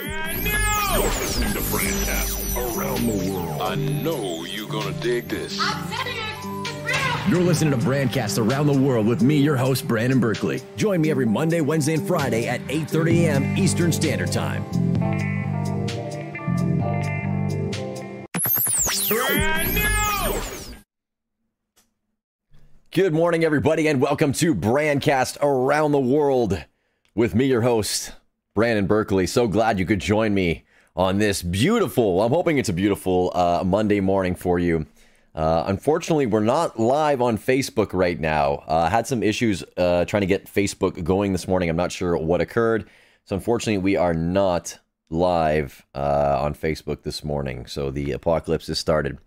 [0.00, 3.60] You're listening to Brandcast around the world.
[3.60, 5.58] I know you're gonna dig this.
[7.28, 10.62] You're listening to Brandcast Around the World with me, your host, Brandon Berkeley.
[10.76, 13.58] Join me every Monday, Wednesday, and Friday at 8.30 a.m.
[13.58, 14.62] Eastern Standard Time.
[19.08, 20.40] Brand new!
[22.92, 26.64] Good morning, everybody, and welcome to Brandcast Around the World
[27.16, 28.12] with me, your host,
[28.58, 29.28] Brandon Berkeley.
[29.28, 30.64] So glad you could join me
[30.96, 34.84] on this beautiful, I'm hoping it's a beautiful uh, Monday morning for you.
[35.32, 38.64] Uh, unfortunately, we're not live on Facebook right now.
[38.66, 41.70] Uh, had some issues uh, trying to get Facebook going this morning.
[41.70, 42.90] I'm not sure what occurred.
[43.26, 47.64] So, unfortunately, we are not live uh, on Facebook this morning.
[47.66, 49.18] So, the apocalypse has started.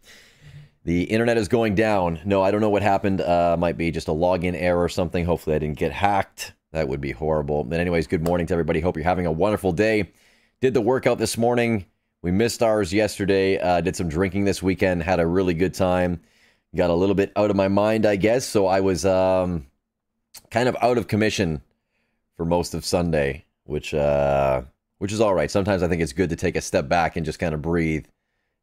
[0.84, 2.20] The internet is going down.
[2.26, 3.22] No, I don't know what happened.
[3.22, 5.24] Uh, might be just a login error or something.
[5.24, 6.52] Hopefully, I didn't get hacked.
[6.72, 7.64] That would be horrible.
[7.64, 8.80] But, anyways, good morning to everybody.
[8.80, 10.12] Hope you're having a wonderful day.
[10.62, 11.86] Did the workout this morning.
[12.22, 13.58] We missed ours yesterday.
[13.58, 15.04] Uh, did some drinking this weekend.
[15.04, 16.22] Had a really good time.
[16.76, 18.46] Got a little bit out of my mind, I guess.
[18.46, 19.66] So I was um,
[20.52, 21.62] kind of out of commission
[22.38, 24.62] for most of Sunday, which uh,
[25.00, 25.52] which is all right.
[25.52, 28.06] Sometimes I think it's good to take a step back and just kind of breathe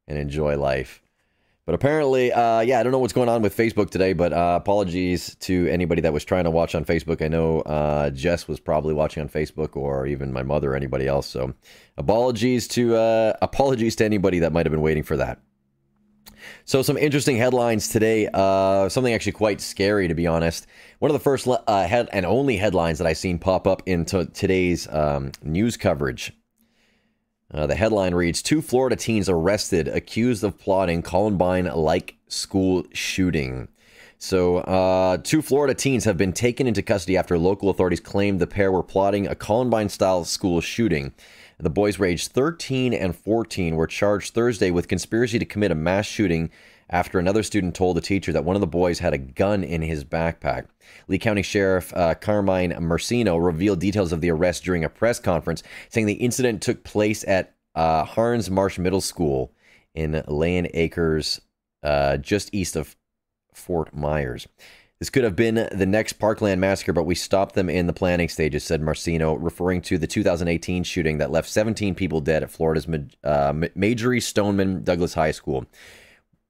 [0.07, 1.01] and enjoy life.
[1.69, 4.57] But apparently, uh, yeah, I don't know what's going on with Facebook today, but uh,
[4.59, 7.23] apologies to anybody that was trying to watch on Facebook.
[7.23, 11.05] I know uh, Jess was probably watching on Facebook, or even my mother or anybody
[11.05, 11.27] else.
[11.27, 11.53] So,
[11.95, 15.41] apologies to uh, apologies to anybody that might have been waiting for that.
[16.65, 18.27] So, some interesting headlines today.
[18.33, 20.65] Uh, something actually quite scary, to be honest.
[20.97, 24.25] One of the first uh, head and only headlines that I've seen pop up into
[24.25, 26.33] today's um, news coverage
[27.53, 33.67] uh, the headline reads Two Florida teens arrested accused of plotting Columbine like school shooting.
[34.21, 38.47] So, uh, two Florida teens have been taken into custody after local authorities claimed the
[38.47, 41.13] pair were plotting a Columbine style school shooting.
[41.57, 46.05] The boys, aged 13 and 14, were charged Thursday with conspiracy to commit a mass
[46.05, 46.51] shooting
[46.89, 49.81] after another student told the teacher that one of the boys had a gun in
[49.81, 50.65] his backpack.
[51.07, 55.63] Lee County Sheriff uh, Carmine Marceno revealed details of the arrest during a press conference,
[55.89, 58.05] saying the incident took place at uh,
[58.49, 59.51] Marsh Middle School
[59.93, 61.41] in Land Acres,
[61.83, 62.95] uh, just east of
[63.53, 64.47] Fort Myers.
[64.99, 68.27] This could have been the next Parkland massacre, but we stopped them in the planning
[68.27, 72.85] stages, said Marceno, referring to the 2018 shooting that left 17 people dead at Florida's
[73.23, 73.53] uh,
[74.19, 75.65] Stoneman Douglas High School.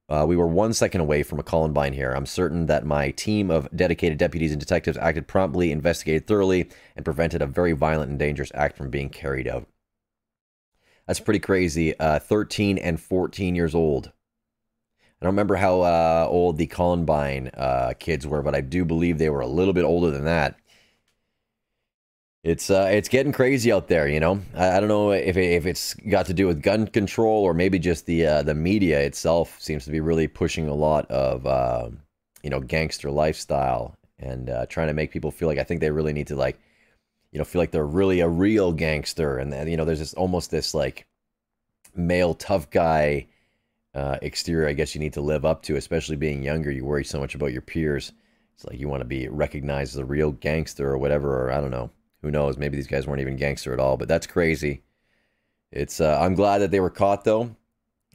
[0.10, 2.14] Uh, we were one second away from a Columbine here.
[2.14, 7.06] I'm certain that my team of dedicated deputies and detectives acted promptly, investigated thoroughly, and
[7.06, 9.68] prevented a very violent and dangerous act from being carried out.
[11.06, 11.98] That's pretty crazy.
[12.00, 14.08] Uh, 13 and 14 years old.
[15.22, 19.18] I don't remember how uh, old the Columbine uh, kids were, but I do believe
[19.18, 20.56] they were a little bit older than that.
[22.44, 24.42] It's uh, it's getting crazy out there, you know.
[24.56, 27.54] I, I don't know if it, if it's got to do with gun control or
[27.54, 31.46] maybe just the uh, the media itself seems to be really pushing a lot of
[31.46, 31.90] uh,
[32.42, 35.92] you know gangster lifestyle and uh, trying to make people feel like I think they
[35.92, 36.58] really need to like
[37.34, 40.14] you know feel like they're really a real gangster and, and you know there's this
[40.14, 41.06] almost this like
[41.94, 43.28] male tough guy
[43.94, 46.72] uh, exterior I guess you need to live up to, especially being younger.
[46.72, 48.14] You worry so much about your peers.
[48.56, 51.60] It's like you want to be recognized as a real gangster or whatever, or I
[51.60, 51.90] don't know.
[52.22, 52.58] Who knows?
[52.58, 54.84] Maybe these guys weren't even gangster at all, but that's crazy.
[55.72, 56.02] It's.
[56.02, 57.56] Uh, I'm glad that they were caught though.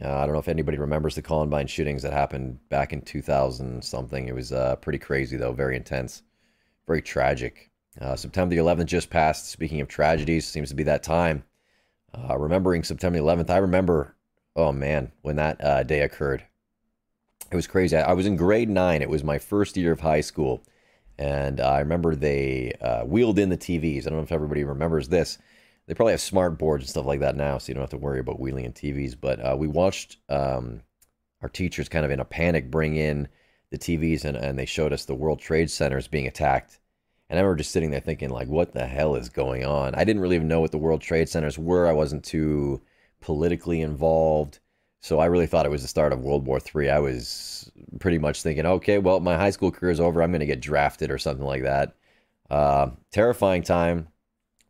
[0.02, 3.82] Uh, I don't know if anybody remembers the Columbine shootings that happened back in 2000
[3.82, 4.26] something.
[4.26, 6.22] It was uh, pretty crazy though, very intense,
[6.86, 7.70] very tragic.
[8.00, 9.50] Uh, September the 11th just passed.
[9.50, 11.44] Speaking of tragedies, seems to be that time.
[12.12, 14.16] Uh, remembering September the 11th, I remember.
[14.56, 16.44] Oh man, when that uh, day occurred,
[17.50, 17.96] it was crazy.
[17.96, 19.02] I, I was in grade nine.
[19.02, 20.62] It was my first year of high school
[21.18, 24.06] and I remember they uh, wheeled in the TVs.
[24.06, 25.38] I don't know if everybody remembers this.
[25.86, 27.96] They probably have smart boards and stuff like that now, so you don't have to
[27.98, 29.14] worry about wheeling in TVs.
[29.20, 30.82] But uh, we watched um,
[31.42, 33.28] our teachers kind of in a panic bring in
[33.70, 36.78] the TVs, and, and they showed us the World Trade Centers being attacked.
[37.28, 39.94] And I remember just sitting there thinking, like, what the hell is going on?
[39.94, 41.86] I didn't really even know what the World Trade Centers were.
[41.86, 42.80] I wasn't too
[43.20, 44.58] politically involved.
[45.00, 46.90] So I really thought it was the start of World War III.
[46.90, 50.22] I was pretty much thinking, okay, well, my high school career is over.
[50.22, 51.94] I'm going to get drafted or something like that.
[52.50, 54.08] Uh, terrifying time.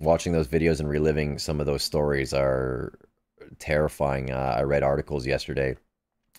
[0.01, 2.99] Watching those videos and reliving some of those stories are
[3.59, 4.31] terrifying.
[4.31, 5.77] Uh, I read articles yesterday.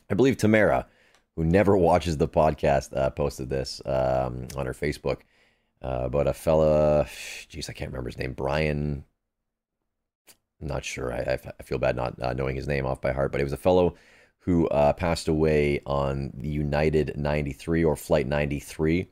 [0.10, 0.88] I believe Tamara,
[1.36, 5.22] who never watches the podcast, uh, posted this um, on her Facebook
[5.82, 7.08] uh, about a fella.
[7.48, 8.34] Geez, I can't remember his name.
[8.34, 9.06] Brian
[10.62, 11.14] I'm not sure.
[11.14, 13.54] I, I feel bad not uh, knowing his name off by heart, but it was
[13.54, 13.96] a fellow
[14.46, 19.08] who uh, passed away on the United 93 or Flight 93.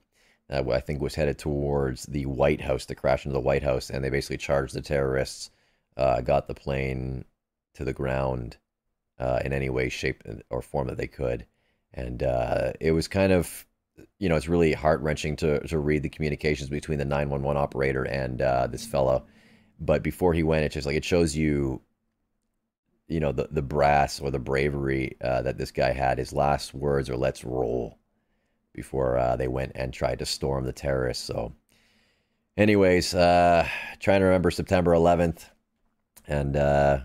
[0.47, 3.89] Uh, I think was headed towards the White House, the crash into the White House,
[3.89, 5.49] and they basically charged the terrorists
[5.97, 7.25] uh, got the plane
[7.73, 8.57] to the ground
[9.17, 11.47] uh, in any way, shape, or form that they could.
[11.95, 13.65] And uh, it was kind of,
[14.19, 18.03] you know, it's really heart wrenching to, to read the communications between the 911 operator
[18.03, 19.25] and uh, this fellow.
[19.79, 21.81] But before he went, it's just like it shows you,
[23.07, 26.17] you know, the, the brass or the bravery uh, that this guy had.
[26.17, 27.99] His last words are, let's roll,
[28.73, 31.23] before uh, they went and tried to storm the terrorists.
[31.23, 31.53] So,
[32.57, 33.67] anyways, uh,
[33.99, 35.49] trying to remember September 11th.
[36.27, 36.99] And uh,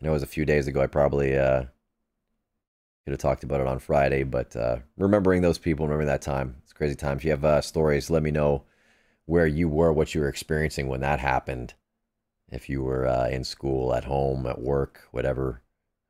[0.00, 0.80] I know it was a few days ago.
[0.80, 1.64] I probably uh,
[3.04, 6.56] could have talked about it on Friday, but uh, remembering those people, remembering that time,
[6.62, 7.18] it's crazy time.
[7.18, 8.64] If you have uh, stories, let me know
[9.26, 11.74] where you were, what you were experiencing when that happened.
[12.50, 15.62] If you were uh, in school, at home, at work, whatever.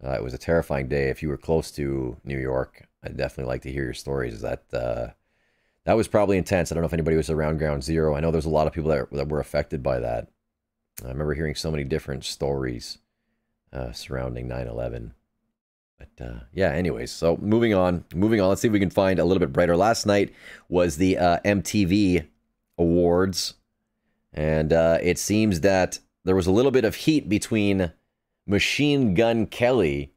[0.05, 1.09] Uh, it was a terrifying day.
[1.09, 4.41] If you were close to New York, I'd definitely like to hear your stories.
[4.41, 5.09] That uh,
[5.85, 6.71] that was probably intense.
[6.71, 8.15] I don't know if anybody was around Ground Zero.
[8.15, 10.29] I know there's a lot of people that, that were affected by that.
[11.05, 12.99] I remember hearing so many different stories
[13.73, 15.13] uh, surrounding 9/11.
[15.99, 18.49] But uh, yeah, anyways, so moving on, moving on.
[18.49, 19.77] Let's see if we can find a little bit brighter.
[19.77, 20.35] Last night
[20.69, 22.27] was the uh, MTV
[22.79, 23.55] Awards,
[24.33, 27.93] and uh, it seems that there was a little bit of heat between
[28.47, 30.13] Machine Gun Kelly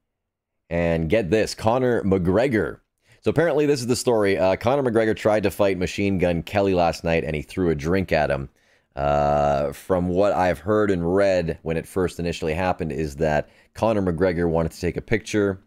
[0.69, 2.80] and get this, Conor McGregor.
[3.21, 4.38] So apparently, this is the story.
[4.38, 7.75] Uh, Conor McGregor tried to fight Machine Gun Kelly last night, and he threw a
[7.75, 8.50] drink at him.
[8.95, 14.01] Uh, from what I've heard and read when it first initially happened, is that Conor
[14.01, 15.62] McGregor wanted to take a picture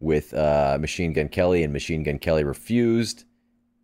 [0.00, 3.24] with uh, Machine Gun Kelly, and Machine Gun Kelly refused.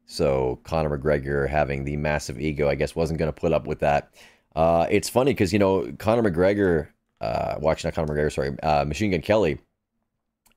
[0.07, 3.79] So Conor McGregor, having the massive ego, I guess, wasn't going to put up with
[3.81, 4.13] that.
[4.55, 6.89] Uh, it's funny because you know Conor McGregor,
[7.21, 9.59] uh, watching not Conor McGregor, sorry, uh, Machine Gun Kelly,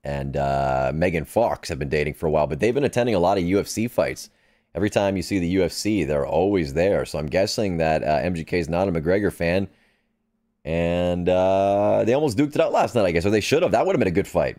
[0.02, 3.20] and uh, Megan Fox have been dating for a while, but they've been attending a
[3.20, 4.30] lot of UFC fights
[4.74, 7.04] every time you see the UFC, they're always there.
[7.04, 9.68] So I'm guessing that uh, MGK is not a McGregor fan.
[10.64, 13.72] And uh, they almost duked it out last night, I guess, or they should have.
[13.72, 14.58] That would have been a good fight.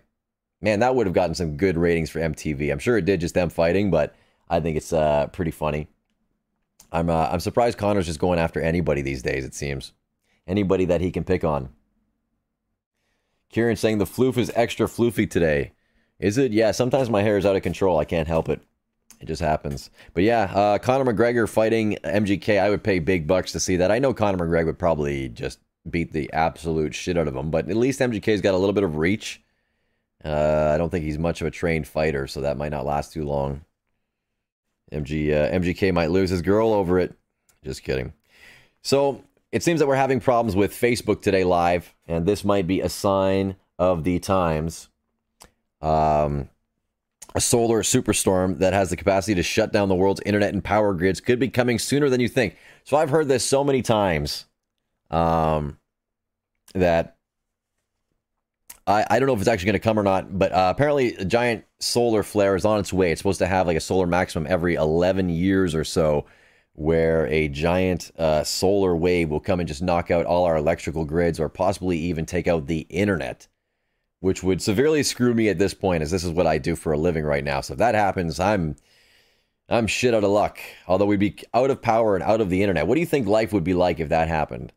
[0.61, 2.71] Man, that would have gotten some good ratings for MTV.
[2.71, 4.15] I'm sure it did just them fighting, but
[4.49, 5.87] I think it's uh, pretty funny.
[6.95, 9.43] I'm uh, I'm surprised Conor's just going after anybody these days.
[9.43, 9.91] It seems
[10.47, 11.69] anybody that he can pick on.
[13.49, 15.73] Kieran saying the floof is extra floofy today.
[16.19, 16.51] Is it?
[16.51, 16.71] Yeah.
[16.71, 17.99] Sometimes my hair is out of control.
[17.99, 18.61] I can't help it.
[19.19, 19.89] It just happens.
[20.13, 22.59] But yeah, uh, Conor McGregor fighting MGK.
[22.59, 23.91] I would pay big bucks to see that.
[23.91, 25.59] I know Conor McGregor would probably just
[25.89, 28.83] beat the absolute shit out of him, but at least MGK's got a little bit
[28.83, 29.41] of reach.
[30.23, 33.13] Uh, I don't think he's much of a trained fighter, so that might not last
[33.13, 33.61] too long.
[34.91, 37.13] MG uh, MGK might lose his girl over it.
[37.63, 38.13] Just kidding.
[38.81, 42.81] So it seems that we're having problems with Facebook today live, and this might be
[42.81, 44.89] a sign of the times.
[45.81, 46.49] Um,
[47.33, 50.93] a solar superstorm that has the capacity to shut down the world's internet and power
[50.93, 52.55] grids could be coming sooner than you think.
[52.85, 54.45] So I've heard this so many times
[55.11, 55.77] um,
[56.73, 57.14] that
[58.87, 61.15] I, I don't know if it's actually going to come or not, but uh, apparently
[61.15, 63.11] a giant solar flare is on its way.
[63.11, 66.25] It's supposed to have like a solar maximum every 11 years or so,
[66.73, 71.05] where a giant uh, solar wave will come and just knock out all our electrical
[71.05, 73.47] grids or possibly even take out the internet
[74.25, 76.91] which would severely screw me at this point, as this is what I do for
[76.91, 77.61] a living right now.
[77.61, 78.75] So if that happens, I'm
[79.69, 80.57] I'm shit out of luck.
[80.87, 82.87] Although we'd be out of power and out of the internet.
[82.87, 84.69] What do you think life would be like if that happened?
[84.69, 84.73] Do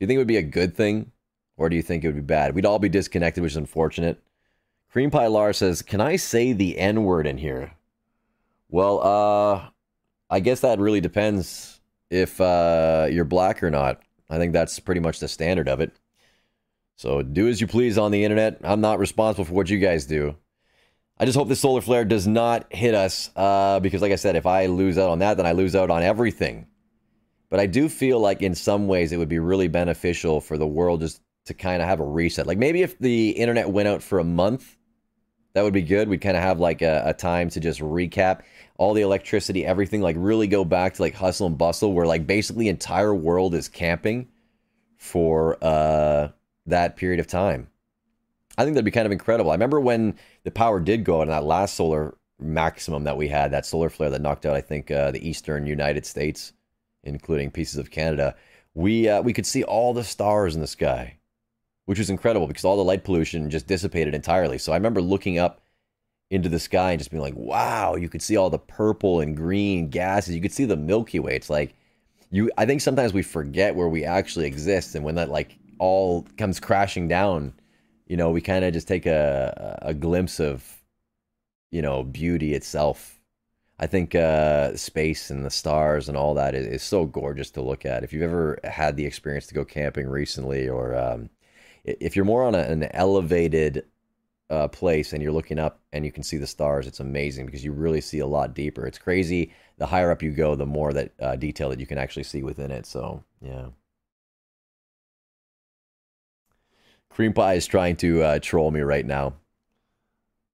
[0.00, 1.12] you think it would be a good thing?
[1.62, 2.56] Or do you think it would be bad?
[2.56, 4.20] We'd all be disconnected, which is unfortunate.
[4.90, 7.74] Cream Pie Lar says, Can I say the N word in here?
[8.68, 9.68] Well, uh
[10.28, 14.02] I guess that really depends if uh you're black or not.
[14.28, 15.92] I think that's pretty much the standard of it.
[16.96, 18.58] So do as you please on the internet.
[18.64, 20.34] I'm not responsible for what you guys do.
[21.16, 24.34] I just hope the solar flare does not hit us uh, because, like I said,
[24.34, 26.66] if I lose out on that, then I lose out on everything.
[27.50, 30.66] But I do feel like in some ways it would be really beneficial for the
[30.66, 32.46] world just to kind of have a reset.
[32.46, 34.76] Like maybe if the internet went out for a month,
[35.54, 36.08] that would be good.
[36.08, 38.42] We'd kind of have like a, a time to just recap
[38.78, 42.26] all the electricity, everything, like really go back to like hustle and bustle, where like
[42.26, 44.28] basically entire world is camping
[44.96, 46.28] for uh
[46.66, 47.68] that period of time.
[48.56, 49.50] I think that'd be kind of incredible.
[49.50, 53.28] I remember when the power did go out in that last solar maximum that we
[53.28, 56.52] had, that solar flare that knocked out, I think, uh, the eastern United States,
[57.02, 58.34] including pieces of Canada.
[58.74, 61.18] We uh, we could see all the stars in the sky,
[61.86, 64.58] which was incredible because all the light pollution just dissipated entirely.
[64.58, 65.60] So I remember looking up
[66.30, 69.36] into the sky and just being like, "Wow!" You could see all the purple and
[69.36, 70.34] green gases.
[70.34, 71.36] You could see the Milky Way.
[71.36, 71.74] It's like
[72.30, 72.50] you.
[72.56, 76.60] I think sometimes we forget where we actually exist, and when that like all comes
[76.60, 77.52] crashing down,
[78.06, 80.82] you know, we kind of just take a a glimpse of,
[81.70, 83.20] you know, beauty itself.
[83.78, 87.62] I think uh, space and the stars and all that is, is, so gorgeous to
[87.62, 88.04] look at.
[88.04, 91.30] If you've ever had the experience to go camping recently, or um,
[91.84, 93.84] if you're more on a, an elevated
[94.50, 97.64] uh, place and you're looking up and you can see the stars, it's amazing because
[97.64, 98.86] you really see a lot deeper.
[98.86, 99.52] It's crazy.
[99.78, 102.42] The higher up you go, the more that uh, detail that you can actually see
[102.42, 102.86] within it.
[102.86, 103.68] So, yeah.
[107.10, 109.34] Cream Pie is trying to uh, troll me right now.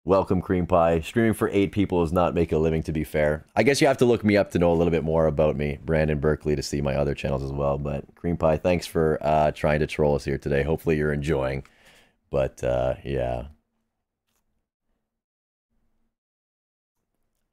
[0.06, 1.00] Welcome, Cream Pie.
[1.00, 3.46] Streaming for eight people does not make a living, to be fair.
[3.56, 5.56] I guess you have to look me up to know a little bit more about
[5.56, 7.78] me, Brandon Berkeley, to see my other channels as well.
[7.78, 10.62] But Cream Pie, thanks for uh, trying to troll us here today.
[10.62, 11.64] Hopefully, you're enjoying.
[12.30, 13.46] But uh, yeah.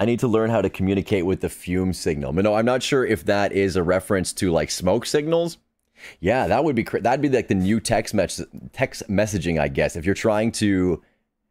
[0.01, 2.33] I need to learn how to communicate with the fume signal.
[2.33, 5.59] No, I'm not sure if that is a reference to like smoke signals.
[6.19, 8.43] Yeah, that would be that'd be like the new text mes-
[8.73, 9.95] text messaging, I guess.
[9.95, 11.01] If you're trying to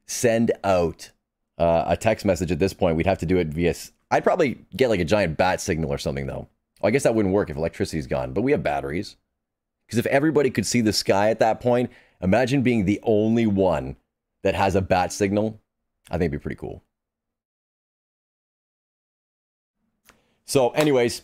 [0.09, 1.11] send out
[1.57, 3.75] uh, a text message at this point, we'd have to do it via.
[4.11, 6.47] I'd probably get like a giant bat signal or something, though.
[6.81, 9.17] Well, I guess that wouldn't work if electricity's gone, but we have batteries.
[9.85, 13.95] Because if everybody could see the sky at that point, imagine being the only one
[14.43, 15.59] that has a bat signal.
[16.09, 16.83] I think it'd be pretty cool.
[20.45, 21.23] So, anyways,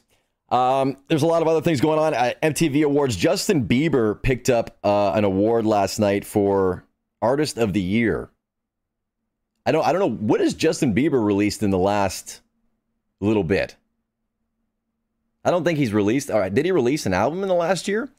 [0.49, 2.13] um, there's a lot of other things going on.
[2.13, 3.15] Uh, MTV Awards.
[3.15, 6.85] Justin Bieber picked up uh, an award last night for
[7.21, 8.29] Artist of the Year.
[9.65, 12.41] I don't I don't know what has Justin Bieber released in the last
[13.19, 13.75] little bit.
[15.43, 16.31] I don't think he's released.
[16.31, 18.09] All right, did he release an album in the last year?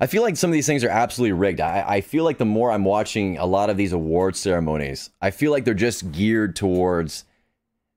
[0.00, 1.60] I feel like some of these things are absolutely rigged.
[1.60, 5.30] I, I feel like the more I'm watching a lot of these award ceremonies, I
[5.30, 7.24] feel like they're just geared towards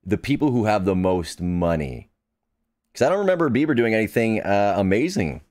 [0.06, 2.10] the people who have the most money.
[2.92, 5.42] Because I don't remember Bieber doing anything uh, amazing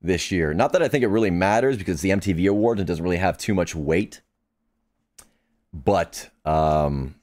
[0.00, 0.54] this year.
[0.54, 3.36] Not that I think it really matters because the MTV Awards it doesn't really have
[3.36, 4.22] too much weight.
[5.72, 7.14] But um,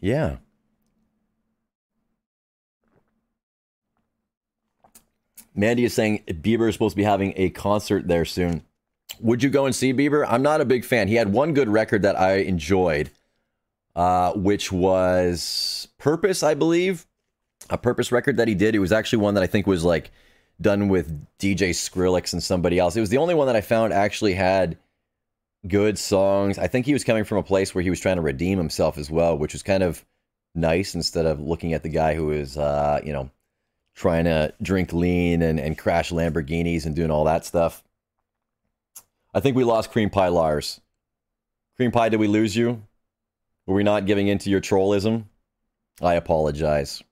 [0.00, 0.36] yeah.
[5.54, 8.62] Mandy is saying Bieber is supposed to be having a concert there soon.
[9.20, 10.26] Would you go and see Bieber?
[10.28, 11.08] I'm not a big fan.
[11.08, 13.10] He had one good record that I enjoyed,
[13.94, 17.06] uh, which was Purpose, I believe.
[17.70, 18.74] A Purpose record that he did.
[18.74, 20.10] It was actually one that I think was like
[20.60, 22.96] done with DJ Skrillex and somebody else.
[22.96, 24.78] It was the only one that I found actually had
[25.66, 26.58] good songs.
[26.58, 28.98] I think he was coming from a place where he was trying to redeem himself
[28.98, 30.04] as well, which was kind of
[30.54, 33.30] nice instead of looking at the guy who is, uh, you know,
[33.94, 37.82] trying to drink lean and, and crash Lamborghinis and doing all that stuff.
[39.34, 40.80] I think we lost Cream Pie Lars.
[41.76, 42.82] Cream Pie, did we lose you?
[43.66, 45.24] Were we not giving in to your trollism?
[46.00, 47.02] I apologize.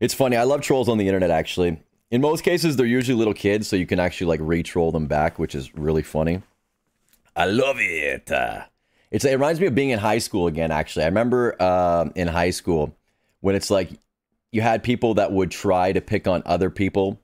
[0.00, 0.36] It's funny.
[0.36, 1.80] I love trolls on the internet, actually.
[2.10, 5.38] In most cases, they're usually little kids, so you can actually like re-troll them back,
[5.38, 6.42] which is really funny.
[7.34, 8.30] I love it.
[8.30, 8.64] Uh,
[9.10, 10.70] it's it reminds me of being in high school again.
[10.70, 12.96] Actually, I remember uh, in high school
[13.40, 13.90] when it's like
[14.52, 17.20] you had people that would try to pick on other people.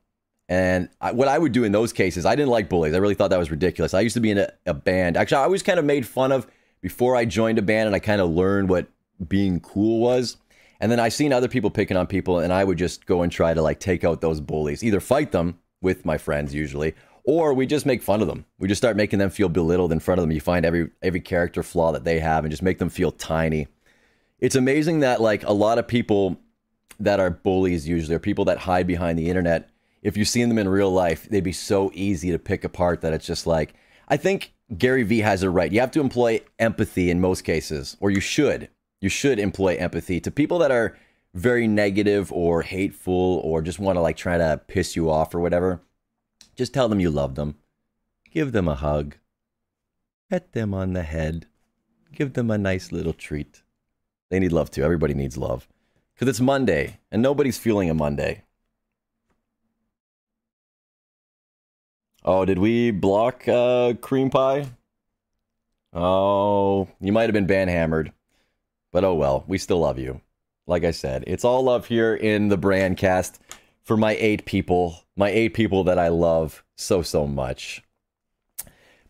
[0.50, 2.94] And I, what I would do in those cases, I didn't like bullies.
[2.94, 3.92] I really thought that was ridiculous.
[3.92, 5.18] I used to be in a, a band.
[5.18, 6.46] Actually, I was kind of made fun of
[6.80, 8.88] before I joined a band, and I kind of learned what
[9.26, 10.38] being cool was.
[10.80, 13.30] And then I seen other people picking on people, and I would just go and
[13.30, 16.94] try to like take out those bullies, either fight them with my friends usually,
[17.28, 18.46] or we just make fun of them.
[18.58, 20.32] We just start making them feel belittled in front of them.
[20.32, 23.68] You find every every character flaw that they have and just make them feel tiny.
[24.40, 26.40] It's amazing that like a lot of people
[26.98, 29.68] that are bullies usually are people that hide behind the internet.
[30.00, 33.12] If you've seen them in real life, they'd be so easy to pick apart that
[33.12, 33.74] it's just like
[34.08, 35.70] I think Gary Vee has it right.
[35.70, 38.70] You have to employ empathy in most cases, or you should.
[39.02, 40.96] You should employ empathy to people that are
[41.34, 45.40] very negative or hateful or just want to like try to piss you off or
[45.40, 45.82] whatever
[46.58, 47.54] just tell them you love them.
[48.32, 49.14] Give them a hug.
[50.28, 51.46] Pet them on the head.
[52.12, 53.62] Give them a nice little treat.
[54.28, 54.82] They need love too.
[54.82, 55.68] Everybody needs love.
[56.12, 58.42] Because it's Monday, and nobody's feeling a Monday.
[62.24, 64.66] Oh, did we block uh, Cream Pie?
[65.92, 68.10] Oh, you might have been banhammered.
[68.90, 70.22] But oh well, we still love you.
[70.66, 73.38] Like I said, it's all love here in the Brandcast
[73.84, 77.82] for my eight people, my eight people that I love so, so much.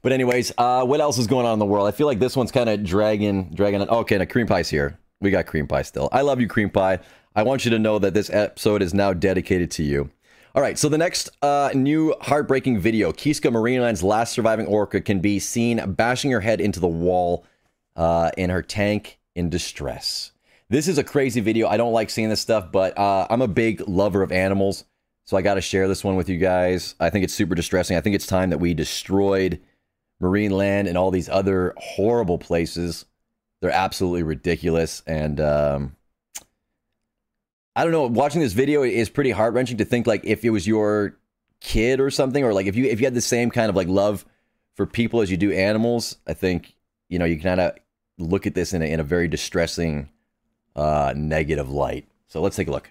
[0.00, 1.86] But anyways, uh, what else is going on in the world?
[1.86, 3.82] I feel like this one's kind of dragging, dragging.
[3.82, 3.88] On.
[3.88, 4.98] Okay, now cream pie's here.
[5.20, 6.08] We got cream pie still.
[6.12, 7.00] I love you, cream pie.
[7.34, 10.10] I want you to know that this episode is now dedicated to you.
[10.54, 15.20] All right, so the next uh, new heartbreaking video, Kiska Marineland's last surviving orca can
[15.20, 17.44] be seen bashing her head into the wall
[17.96, 20.32] uh, in her tank in distress.
[20.70, 21.68] This is a crazy video.
[21.68, 24.84] I don't like seeing this stuff, but uh, I'm a big lover of animals.
[25.28, 26.94] So I got to share this one with you guys.
[26.99, 27.99] I think it's super distressing.
[27.99, 29.61] I think it's time that we destroyed
[30.23, 33.04] Marineland and all these other horrible places.
[33.61, 35.02] They're absolutely ridiculous.
[35.06, 35.97] And um,
[37.76, 38.06] I don't know.
[38.06, 41.18] Watching this video is pretty heart wrenching to think like if it was your
[41.61, 43.88] kid or something, or like if you if you had the same kind of like
[43.88, 44.25] love
[44.76, 46.16] for people as you do animals.
[46.26, 46.75] I think
[47.11, 47.75] you know you kind of
[48.16, 50.08] look at this in a, in a very distressing,
[50.75, 52.08] uh, negative light.
[52.28, 52.90] So let's take a look.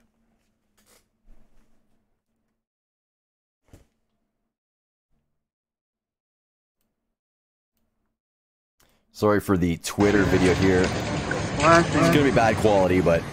[9.17, 10.83] Sorry for the Twitter video here.
[10.83, 13.23] It's gonna be bad quality, but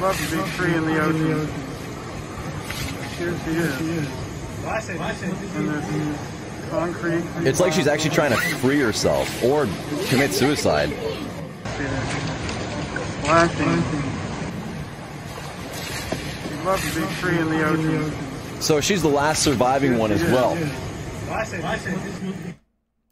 [0.00, 1.46] Love the big tree in the ocean.
[3.16, 3.80] Here she is.
[5.54, 7.22] And there's concrete.
[7.46, 9.68] it's like she's actually trying to free herself or
[10.08, 10.88] commit suicide.
[10.88, 10.96] She
[16.64, 18.12] loves the big tree in the ocean.
[18.60, 20.58] So she's the last surviving one as well.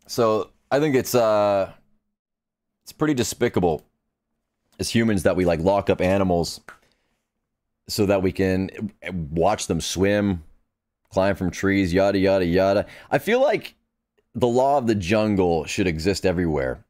[0.08, 1.72] So I think it's uh
[2.84, 3.84] it's pretty despicable
[4.78, 6.60] as humans that we like lock up animals
[7.88, 10.42] so that we can watch them swim,
[11.10, 12.86] climb from trees, yada yada yada.
[13.10, 13.74] I feel like
[14.34, 16.84] the law of the jungle should exist everywhere.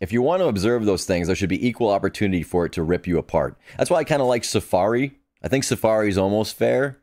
[0.00, 2.82] If you want to observe those things, there should be equal opportunity for it to
[2.82, 3.58] rip you apart.
[3.76, 5.18] That's why I kind of like safari.
[5.42, 6.98] I think safari is almost fair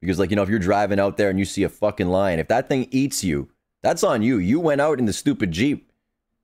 [0.00, 2.40] because, like, you know, if you're driving out there and you see a fucking lion,
[2.40, 3.48] if that thing eats you,
[3.82, 4.38] that's on you.
[4.38, 5.90] You went out in the stupid Jeep.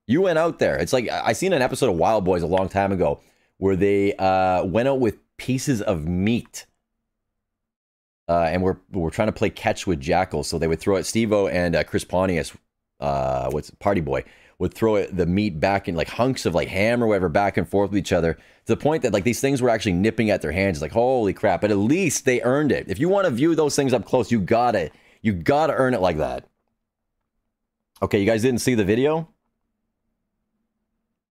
[0.07, 0.77] You went out there.
[0.77, 3.21] It's like I seen an episode of Wildboyz a long time ago
[3.59, 6.67] where they uh, went out with pieces of meat.
[8.29, 11.07] Uh, and we're we're trying to play catch with jackals, so they would throw it.
[11.07, 12.53] Steve-O and uh, Chris Pontius,
[12.99, 14.25] uh, what's Party Boy,
[14.59, 17.57] would throw it, the meat back in like hunks of like ham or whatever back
[17.57, 20.31] and forth with each other to the point that like these things were actually nipping
[20.31, 20.79] at their hands.
[20.79, 21.61] It's like holy crap!
[21.61, 22.89] But at least they earned it.
[22.89, 24.91] If you want to view those things up close, you gotta
[25.23, 26.49] you gotta earn it like that.
[28.03, 29.27] Okay, you guys didn't see the video.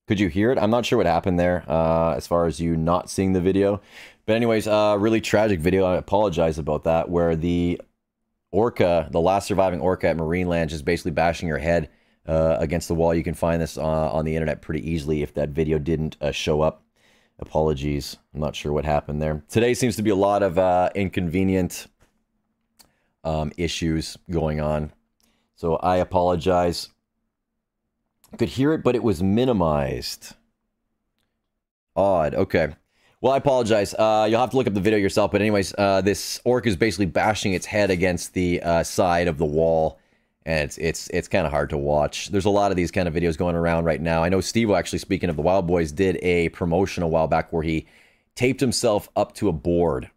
[0.07, 0.57] Could you hear it?
[0.57, 3.81] I'm not sure what happened there uh, as far as you not seeing the video.
[4.25, 5.85] But, anyways, uh, really tragic video.
[5.85, 7.07] I apologize about that.
[7.07, 7.79] Where the
[8.51, 11.89] orca, the last surviving orca at Marineland, just basically bashing her head
[12.25, 13.13] uh, against the wall.
[13.13, 16.31] You can find this uh, on the internet pretty easily if that video didn't uh,
[16.31, 16.83] show up.
[17.37, 18.17] Apologies.
[18.33, 19.43] I'm not sure what happened there.
[19.49, 21.85] Today seems to be a lot of uh, inconvenient
[23.23, 24.91] um, issues going on.
[25.55, 26.89] So I apologize
[28.37, 30.35] could hear it, but it was minimized.
[31.95, 32.35] Odd.
[32.35, 32.75] Okay.
[33.21, 33.93] Well, I apologize.
[33.93, 35.31] Uh, you'll have to look up the video yourself.
[35.31, 39.37] But anyways, uh, this orc is basically bashing its head against the uh, side of
[39.37, 39.99] the wall,
[40.45, 42.29] and it's it's it's kind of hard to watch.
[42.29, 44.23] There's a lot of these kind of videos going around right now.
[44.23, 47.63] I know Steve, actually speaking of the Wildboyz, did a promotion a while back where
[47.63, 47.87] he
[48.35, 50.11] taped himself up to a board,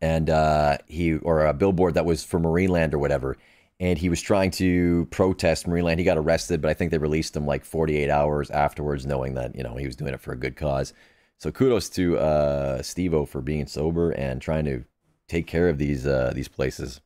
[0.00, 3.36] and uh, he or a billboard that was for Marineland or whatever
[3.82, 5.98] and he was trying to protest Marineland.
[5.98, 9.56] He got arrested, but I think they released him like 48 hours afterwards, knowing that
[9.56, 10.94] you know he was doing it for a good cause.
[11.38, 14.84] So kudos to uh, Steve-O for being sober and trying to
[15.28, 17.00] take care of these uh, these places.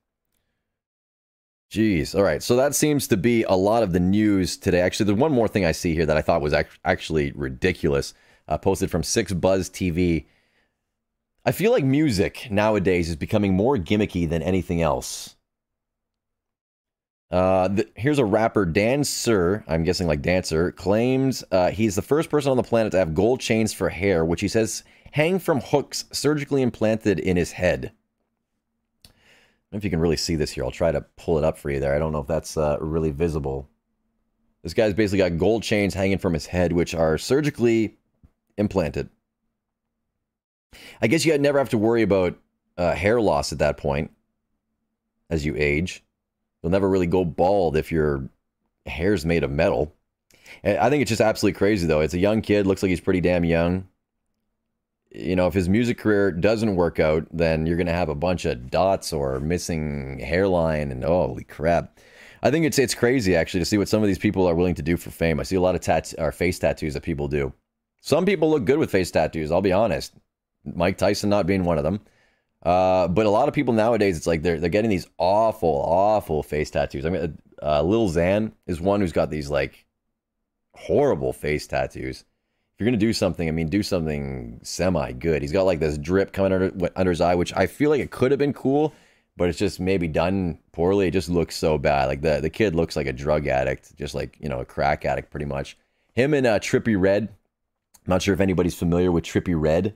[1.73, 2.15] Jeez.
[2.15, 2.43] All right.
[2.43, 4.83] So that seems to be a lot of the news today.
[4.83, 8.13] Actually, there's one more thing I see here that I thought was ac- actually ridiculous.
[8.49, 10.27] Uh, posted from Six Buzz TV.
[11.45, 15.36] I feel like music nowadays is becoming more gimmicky than anything else.
[17.31, 22.03] Uh, the, here's a rapper, Dan Sur, I'm guessing like dancer, claims uh, he's the
[22.03, 25.39] first person on the planet to have gold chains for hair, which he says hang
[25.39, 27.93] from hooks surgically implanted in his head.
[29.05, 30.63] I don't know if you can really see this here.
[30.63, 31.95] I'll try to pull it up for you there.
[31.95, 33.69] I don't know if that's uh, really visible.
[34.63, 37.97] This guy's basically got gold chains hanging from his head, which are surgically
[38.57, 39.09] implanted.
[41.01, 42.39] I guess you never have to worry about
[42.77, 44.13] uh, hair loss at that point
[45.31, 46.05] as you age.
[46.67, 48.29] You'll never really go bald if your
[48.87, 49.95] hair's made of metal.
[50.65, 52.01] And I think it's just absolutely crazy, though.
[52.01, 53.87] It's a young kid, looks like he's pretty damn young.
[55.13, 58.17] You know, if his music career doesn't work out, then you're going to have a
[58.17, 62.01] bunch of dots or missing hairline, and holy crap.
[62.43, 64.75] I think it's it's crazy actually to see what some of these people are willing
[64.75, 65.39] to do for fame.
[65.39, 67.53] I see a lot of tat or face tattoos that people do.
[68.01, 69.53] Some people look good with face tattoos.
[69.53, 70.15] I'll be honest.
[70.65, 72.01] Mike Tyson not being one of them.
[72.67, 76.43] Uh, but a lot of people nowadays, it's like they're they're getting these awful, awful
[76.43, 77.07] face tattoos.
[77.07, 79.87] I mean, uh, Lil Xan is one who's got these like
[80.75, 82.23] horrible face tattoos.
[82.23, 85.43] If you're gonna do something, I mean, do something semi good.
[85.43, 88.11] He's got like this drip coming under under his eye, which I feel like it
[88.11, 88.93] could have been cool,
[89.37, 91.07] but it's just maybe done poorly.
[91.07, 92.07] It just looks so bad.
[92.07, 95.05] Like the the kid looks like a drug addict, just like you know a crack
[95.05, 95.79] addict, pretty much.
[96.15, 97.29] Him and uh, Trippie Redd.
[97.29, 99.95] I'm not sure if anybody's familiar with Trippie Redd.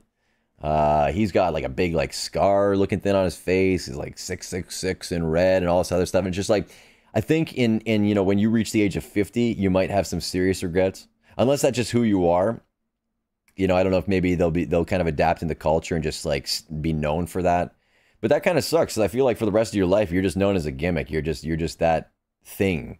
[0.61, 3.87] Uh, he's got like a big like scar looking thing on his face.
[3.87, 6.25] He's like six six six in red and all this other stuff.
[6.25, 6.68] And just like
[7.14, 9.90] I think in in you know when you reach the age of fifty, you might
[9.90, 11.09] have some serious regrets.
[11.38, 12.62] Unless that's just who you are.
[13.57, 15.55] you know, I don't know if maybe they'll be they'll kind of adapt in the
[15.55, 16.49] culture and just like
[16.81, 17.75] be known for that.
[18.20, 18.99] But that kind of sucks.
[18.99, 21.11] I feel like for the rest of your life, you're just known as a gimmick.
[21.11, 22.12] You're just you're just that
[22.44, 22.99] thing.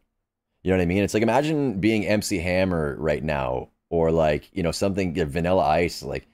[0.63, 1.03] You know what I mean?
[1.05, 5.65] It's like imagine being MC Hammer right now, or like you know something yeah, Vanilla
[5.65, 6.03] Ice.
[6.03, 6.27] Like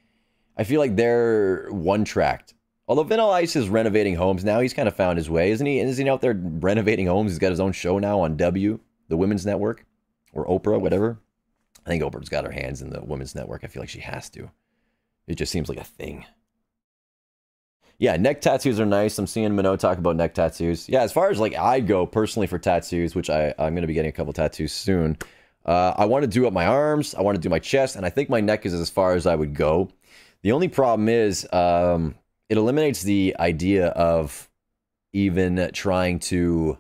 [0.57, 2.55] I feel like they're one tracked.
[2.89, 5.81] Although Vanilla Ice is renovating homes now, he's kind of found his way, isn't he?
[5.81, 7.33] Isn't he out there renovating homes?
[7.33, 9.85] He's got his own show now on W, the Women's Network,
[10.33, 11.19] or Oprah, whatever.
[11.85, 13.65] I think Oprah's got her hands in the Women's Network.
[13.65, 14.51] I feel like she has to.
[15.27, 16.25] It just seems like a thing.
[17.99, 19.19] Yeah, neck tattoos are nice.
[19.19, 20.89] I'm seeing Minot talk about neck tattoos.
[20.89, 23.87] Yeah, as far as like I go personally for tattoos, which I, I'm going to
[23.87, 25.17] be getting a couple tattoos soon.
[25.65, 27.15] Uh, I want to do up my arms.
[27.15, 29.27] I want to do my chest, and I think my neck is as far as
[29.27, 29.89] I would go.
[30.43, 32.15] The only problem is um,
[32.49, 34.49] it eliminates the idea of
[35.13, 36.79] even trying to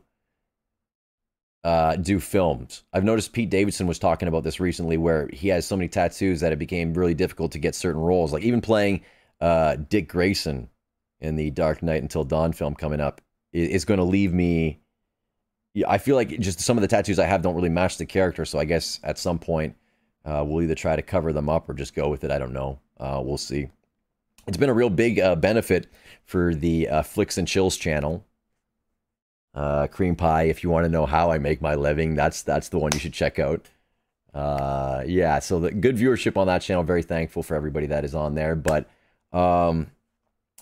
[1.64, 2.84] uh, do films.
[2.92, 6.40] I've noticed Pete Davidson was talking about this recently, where he has so many tattoos
[6.40, 8.32] that it became really difficult to get certain roles.
[8.32, 9.02] Like even playing
[9.40, 10.68] uh, Dick Grayson
[11.20, 13.20] in the Dark Knight Until Dawn film coming up
[13.52, 14.78] is going to leave me.
[15.88, 18.44] I feel like just some of the tattoos I have don't really match the character.
[18.44, 19.74] So I guess at some point
[20.24, 22.30] uh, we'll either try to cover them up or just go with it.
[22.30, 22.78] I don't know.
[22.98, 23.68] Uh, we'll see.
[24.46, 25.88] It's been a real big uh, benefit
[26.24, 28.24] for the uh, Flicks and Chills channel.
[29.54, 32.68] Uh, Cream Pie, if you want to know how I make my living, that's that's
[32.68, 33.66] the one you should check out.
[34.34, 36.82] Uh, yeah, so the good viewership on that channel.
[36.82, 38.54] Very thankful for everybody that is on there.
[38.54, 38.88] But
[39.32, 39.90] um,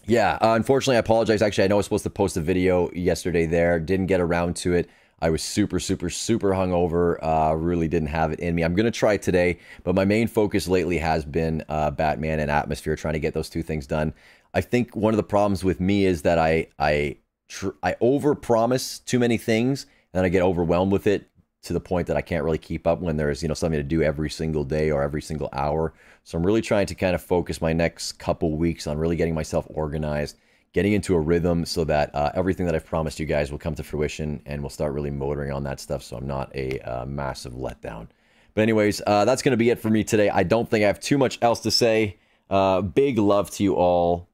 [0.07, 1.43] yeah, unfortunately, I apologize.
[1.43, 4.55] Actually, I know I was supposed to post a video yesterday there, didn't get around
[4.57, 4.89] to it.
[5.21, 7.19] I was super, super, super hungover.
[7.23, 8.63] Uh, really didn't have it in me.
[8.63, 12.97] I'm gonna try today, but my main focus lately has been uh, Batman and Atmosphere,
[12.97, 14.13] trying to get those two things done.
[14.53, 18.35] I think one of the problems with me is that I I tr- I over
[18.35, 21.29] promise too many things, and then I get overwhelmed with it
[21.63, 23.83] to the point that I can't really keep up when there's you know something to
[23.83, 25.95] do every single day or every single hour.
[26.23, 29.35] So I'm really trying to kind of focus my next couple weeks on really getting
[29.35, 30.37] myself organized,
[30.75, 33.75] getting into a rhythm, so that uh, everything that I've promised you guys will come
[33.77, 36.03] to fruition, and we'll start really motoring on that stuff.
[36.03, 38.09] So I'm not a uh, massive letdown.
[38.55, 40.29] But anyways, uh, that's going to be it for me today.
[40.29, 42.19] I don't think I have too much else to say.
[42.51, 44.29] Uh, big love to you all.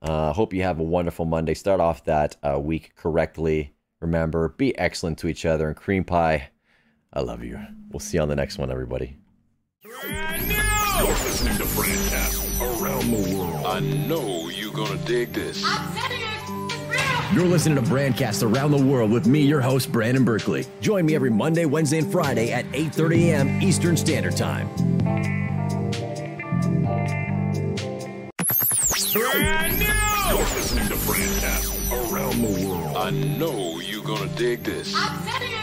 [0.00, 1.54] Uh, hope you have a wonderful Monday.
[1.54, 3.74] Start off that uh, week correctly.
[4.00, 5.68] Remember, be excellent to each other.
[5.68, 6.48] And cream pie,
[7.12, 7.60] I love you.
[7.90, 9.21] We'll see you on the next one, everybody.
[11.02, 11.08] Brand new.
[11.08, 13.66] You're listening to Brandcast around the world.
[13.66, 15.62] I know you're gonna dig this.
[15.64, 16.32] I'm saying it.
[17.34, 20.66] You're listening to Brandcast Around the World with me, your host, Brandon Berkeley.
[20.82, 23.62] Join me every Monday, Wednesday, and Friday at 8.30 a.m.
[23.62, 24.68] Eastern Standard Time.
[29.14, 29.86] Brand new.
[30.28, 32.96] You're listening to Brandcast around the world.
[32.96, 34.94] I know you're gonna dig this.
[34.94, 35.61] I'm saying it.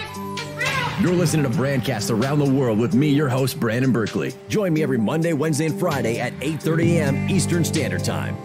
[1.00, 4.34] You're listening to Brandcast Around the World with me, your host, Brandon Berkeley.
[4.50, 7.30] Join me every Monday, Wednesday, and Friday at 8.30 a.m.
[7.30, 8.36] Eastern Standard Time.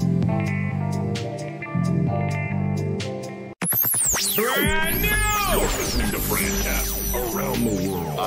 [4.36, 5.08] Brand new.
[5.50, 8.24] You're listening to Brandcast around the world.